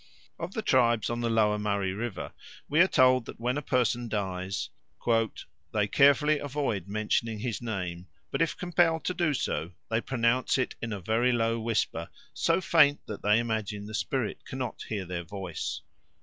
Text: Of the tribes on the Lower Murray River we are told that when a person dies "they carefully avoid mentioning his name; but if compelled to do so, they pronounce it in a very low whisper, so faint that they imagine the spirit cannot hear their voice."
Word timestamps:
Of 0.39 0.55
the 0.55 0.63
tribes 0.63 1.11
on 1.11 1.19
the 1.19 1.29
Lower 1.29 1.59
Murray 1.59 1.93
River 1.93 2.31
we 2.67 2.81
are 2.81 2.87
told 2.87 3.27
that 3.27 3.39
when 3.39 3.55
a 3.55 3.61
person 3.61 4.07
dies 4.09 4.71
"they 5.71 5.87
carefully 5.87 6.39
avoid 6.39 6.87
mentioning 6.87 7.37
his 7.37 7.61
name; 7.61 8.07
but 8.31 8.41
if 8.41 8.57
compelled 8.57 9.03
to 9.05 9.13
do 9.13 9.35
so, 9.35 9.73
they 9.91 10.01
pronounce 10.01 10.57
it 10.57 10.73
in 10.81 10.91
a 10.91 10.99
very 10.99 11.31
low 11.31 11.59
whisper, 11.59 12.09
so 12.33 12.59
faint 12.61 13.05
that 13.05 13.21
they 13.21 13.37
imagine 13.37 13.85
the 13.85 13.93
spirit 13.93 14.43
cannot 14.43 14.81
hear 14.89 15.05
their 15.05 15.23
voice." 15.23 15.81